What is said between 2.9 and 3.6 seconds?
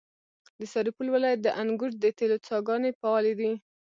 فعالې دي.